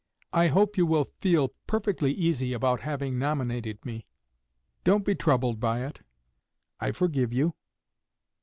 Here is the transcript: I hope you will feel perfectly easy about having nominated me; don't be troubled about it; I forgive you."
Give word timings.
I 0.33 0.47
hope 0.47 0.77
you 0.77 0.87
will 0.87 1.03
feel 1.03 1.51
perfectly 1.67 2.11
easy 2.11 2.53
about 2.53 2.79
having 2.79 3.19
nominated 3.19 3.85
me; 3.85 4.07
don't 4.83 5.05
be 5.05 5.13
troubled 5.13 5.57
about 5.57 5.97
it; 5.99 6.05
I 6.79 6.91
forgive 6.91 7.31
you." 7.31 7.53